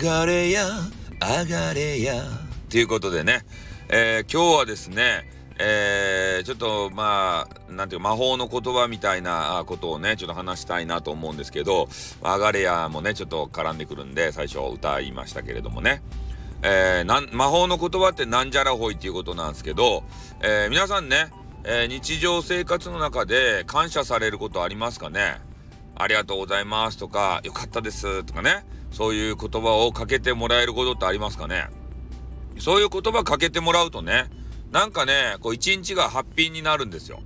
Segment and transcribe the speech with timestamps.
[0.00, 0.66] がれや
[1.20, 2.22] 上がれや。
[2.70, 3.44] ということでね、
[3.88, 5.28] えー、今日はですね
[5.62, 11.90] えー、ちょっとまあなんていうか魔法の言葉みたいなことをねちょっと話したいなと思うんですけど
[12.24, 16.02] 「上がれや」もねちょっと絡んでくるんで最初歌いましたけれどもね、
[16.62, 20.02] えー、魔法の言葉ってなんじゃらほいっていうことなんですけど、
[20.40, 21.30] えー、皆さんね、
[21.64, 25.42] えー、日常生活の中で感謝されることありますかね？
[25.94, 28.64] ありがとうございますとかよかったですとかね。
[28.90, 31.68] そういう言葉をかけてもらえることってありますかね？
[32.58, 34.30] そういう言葉かけてもらうとね
[34.70, 37.20] なんかねこう一日がハッピーになるんですよ。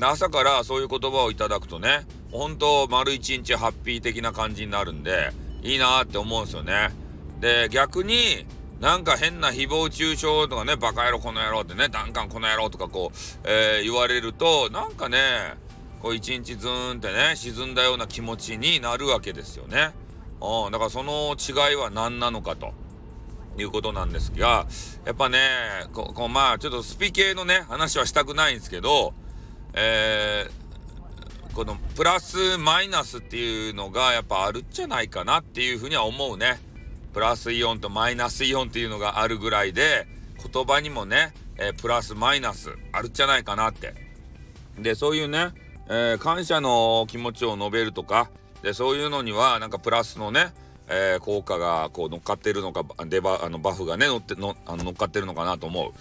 [0.00, 6.90] 朝からそういう言葉をいただくとね本当丸一日ハッピー的な感じになるんでいいなって思うんですよね。
[7.40, 8.46] で逆に
[8.80, 15.18] なんか変な誹謗中傷とかねバカ野郎この野郎ってねダンカンこの野郎とかこう、えー、言われるとなんかね
[16.00, 19.90] こう一日ズーンってね沈んだような気持ちになるわけですよね。
[20.40, 22.72] うん、だからその違いは何なのかと
[23.58, 24.66] いうことなんですが
[25.04, 25.38] やっぱね
[25.92, 29.14] ここまあちょっとスピ系のね話はしたくないんですけど、
[29.74, 36.60] えー、このプラスマイナスっていうのがやっぱあるんじゃないかなっていうふうには思うね。
[37.12, 40.06] プラスイオンとマイナスイオンっていうのがあるぐらいで
[40.52, 43.94] 言葉にもね、えー、プラスマイナスあるんじゃないかなって。
[44.78, 45.52] でそういうね
[45.90, 48.30] えー、感謝の気持ちを述べるとか
[48.62, 50.52] でそういうのにはなんかプラスのね、
[50.88, 55.92] えー、効果がこう乗っかってるのかデバあのバフがね乗ってのあの乗っかってるのかなと思う。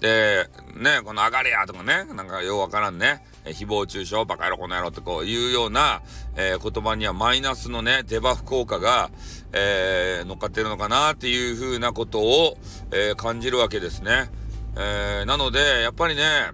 [0.00, 6.02] でねこの「上がれや!」とかねなんかようわからんね誹謗中傷バカ野郎この野郎ってこういうような、
[6.36, 9.10] えー、言葉にはマイナスのねデバフ効果が、
[9.52, 12.58] えー、乗っかってるのかなっていうふうなことを、
[12.92, 14.30] えー、感じるわけですね。
[14.78, 16.50] えー、なのでやっぱりね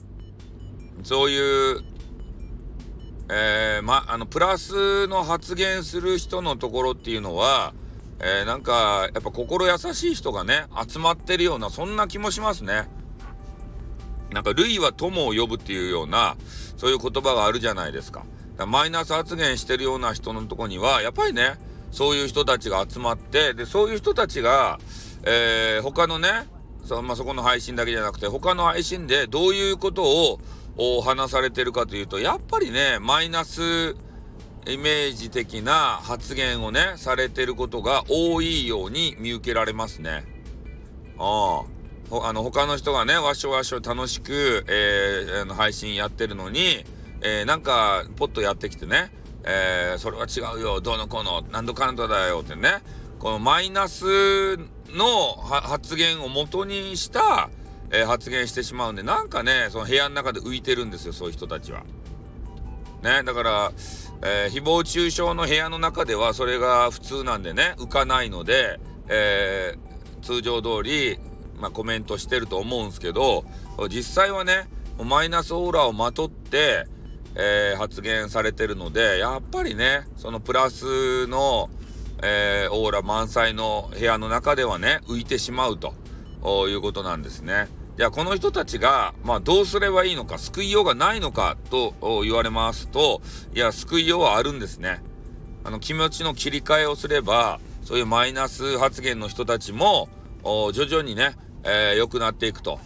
[1.02, 1.91] そういう
[3.34, 7.72] えー、ま、あの、プラスの発言する人のところっていうのは、
[8.20, 12.90] えー、なんか、やっぱ心優しい人がね、集まってるような、そんな気もしますね。
[14.32, 16.36] なんか、類は友を呼ぶっていうような、
[16.76, 18.26] そういう言葉があるじゃないですか。
[18.58, 21.58] かマイナス発言してるような人のとこには、やっぱりね、
[21.90, 24.78] そういう人たちが集まって、で、そういう人たちが、
[25.24, 26.28] えー、他のね、
[26.84, 30.38] そ,、まあ、そこの配信だけじゃなくて、他の配信でどういうことを、
[30.76, 33.96] を話されてるかというとやっぱりねマイナス
[34.66, 35.72] イメージ的な
[36.02, 40.24] 発言をねされてることが多いように見受けられますね。
[41.18, 41.64] あ
[42.24, 46.84] あの他の人がねわしょわしょ楽しく、えー、配信やってるのに、
[47.22, 49.10] えー、なんかポッとやってきてね、
[49.44, 52.82] えー、それは違うよどうのこうの何度かんだだよってね
[53.18, 54.58] このマイナス
[54.90, 57.48] の発言を元にした
[57.92, 61.84] えー、発言してしまうんでなんかねその部屋の中で浮いてるんですよそういう人たちは。
[63.02, 63.72] ねだから、
[64.22, 71.18] えー、誹謗中傷の部屋の中ではそれが普通なんでね浮かないので、えー、通常通り、
[71.58, 73.44] まあ、コメントしてると思うんですけど
[73.90, 74.68] 実際はね
[75.02, 76.86] マイナスオーラをまとって、
[77.34, 81.70] えー、発言されてるのでやっぱりねそのプラスの、
[82.22, 85.94] えー、オーラ満載の部屋の中ではね浮いてしまうと
[86.68, 87.66] いうことなんですね。
[87.96, 93.20] じゃあこの人たちが、まあ、どうすればいいのか救いようがないのかと言われますと
[93.54, 95.02] いや救いようはあるんですね。
[95.64, 100.08] あの気持ちの切り替えをすればそういうマイナス発言の人たちも
[100.42, 102.80] 徐々にね、えー、くなっていくと。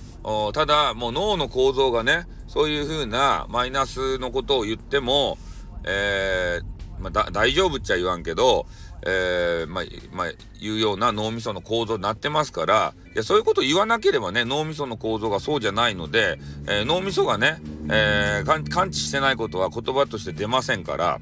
[0.53, 5.39] ただもう脳の構造がねそういう風なマイナスのことを言っても、
[5.85, 8.67] えー、まあ、大丈夫っちゃ言わんけど
[9.03, 21.21] えー、まあ、まあ、いうような脳みその構造になってますから、いや、そういうこと言わなければね、脳みその構造がそうじゃないので、えー、脳みそがね、えー、感知してないことは言葉として出ませんから、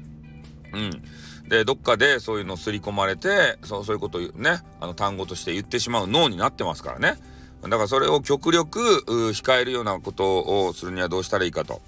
[0.73, 1.03] うん。
[1.49, 7.19] で、どっかでそういうの刷り込まれて、そうそういうことをね、あの単語として言ってしまう脳になってますからね。
[7.61, 11.81] だからそれを極力控えるようなことをするにはどうしたらいいかと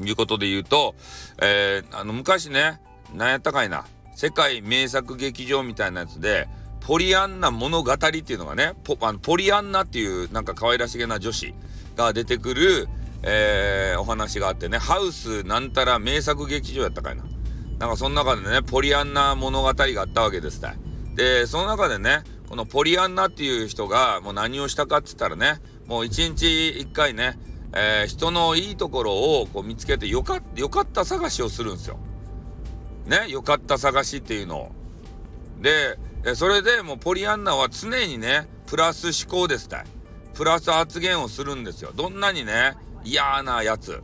[0.00, 0.94] いうことで言うと、
[1.40, 2.80] えー、あの昔ね、
[3.14, 3.86] 何やったかいな、
[4.16, 6.48] 世界名作劇場みたいなやつで、
[6.80, 11.52] ポリアンナ物語っていうのがね、ポあのポリアンナっていうなんか可愛らしげな女子
[11.96, 12.88] が出てくる、
[13.22, 17.24] えー、お話があってね、ハウスなんたら名作劇場やったかいな。
[17.78, 20.62] なんかその中でね、ポリアンナ物語があったわけです。
[21.14, 27.38] で、その中でね、このポリアンナっていう人がもう何をしたかっつったらね、もう一日一回ね、
[27.74, 31.98] えー、人のいいところをこう見つけてよかよかった探しをするんですよ。
[33.06, 34.72] ね、よかった探しっていうのを。
[35.60, 35.98] で、
[36.34, 39.84] それでもうポリアンナは常にね、プラス思考ですたい。
[40.34, 41.92] プラス発言をするんですよ。
[41.94, 42.74] どんなにね、
[43.04, 44.02] 嫌なやつ、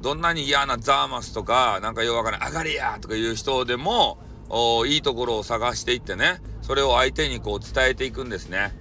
[0.00, 4.18] どんなに嫌なザーマスとか、なんかよくわからない、上がれやとかいう人でも、
[4.86, 8.78] いいところを探していってね、それを相手にこう伝えていくんですね。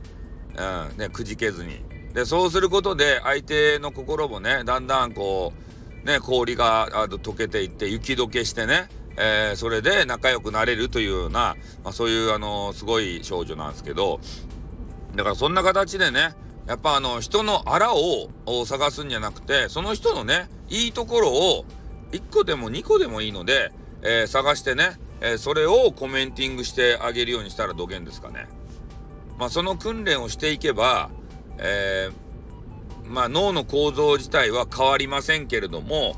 [0.56, 1.84] うん、ね、くじけずに。
[2.14, 5.54] で、そうすることで相手の心もね、だんだんこ
[6.04, 14.20] う、ね、氷が溶けていって雪解けしてね、えー、それで仲良くなれるというような、まあ、そういうあのすごい少女なんですけど
[15.16, 16.34] だからそんな形でね
[16.68, 18.30] やっぱあの人のあらを
[18.66, 21.66] 探すんじゃなくてその人のねいいところを
[22.12, 23.72] 1個でも2個でもいいので、
[24.02, 28.48] えー、探してね、えー、それをコメンティングしてあげるようにしたらどげんですかね。
[29.38, 31.10] まあ、その訓練をしていけば、
[31.58, 36.16] えー、まあ、脳の構造自体は変わりませんけれども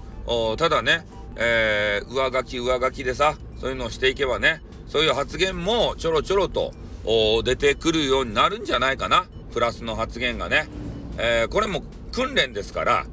[0.58, 1.06] ただね
[1.40, 6.74] えー、上書き上書きでさ、そういうのをしていけばね、そういう発言もちょろちょろと
[7.44, 9.26] 出てくるようになるんじゃないかな。
[9.54, 10.68] プラスの発言がね。
[11.18, 13.06] えー、これも訓練ですから、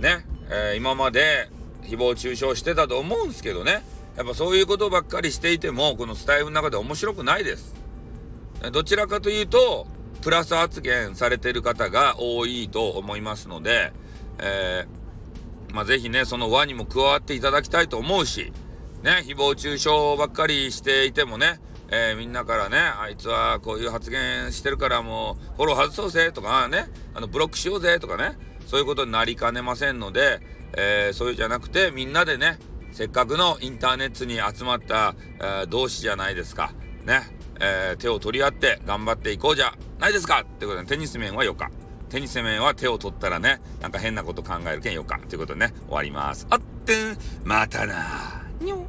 [0.00, 1.48] ね、えー、今まで
[1.82, 3.82] 誹謗中傷してたと思うんですけどね。
[4.16, 7.74] やっぱそういうことばっかりしていても、このスタイフの中で面白くないです。
[8.72, 9.86] どちらかというと、
[10.22, 13.92] プラス発言されてる方が多いと思いますので、
[14.38, 14.99] えー
[15.72, 18.52] まあ、ぜひね、その輪にも加わっていただきたいと思うし、
[19.02, 19.88] ね、誹謗中傷
[20.18, 21.60] ばっかりしていてもね、
[21.92, 28.36] えー、みんなからね、あいつはこういう発言してるからもうフォロー外そうぜとかね、あのブロックしようぜとかね、
[28.66, 30.40] そういうことになりかねませんので、
[30.76, 32.58] えー、そういうじゃなくてみんなでね、
[32.92, 36.72] せっかくのインターネットに集まった、えー、同志じゃないですか。
[37.04, 37.22] ね、
[37.60, 41.70] え、手を取り合って頑張っていこうじゃないですかってことでテニス面はよか。
[42.10, 45.18] 手に攻めは手を取ったらね、なんか変なこと考えるけんよか。
[45.28, 46.46] ということでね、終わります。
[46.50, 48.84] あってん、またなにょ。